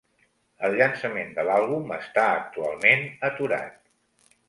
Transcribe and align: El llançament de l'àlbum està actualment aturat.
El 0.69 0.77
llançament 0.79 1.29
de 1.37 1.45
l'àlbum 1.51 1.95
està 1.99 2.27
actualment 2.41 3.09
aturat. 3.33 3.81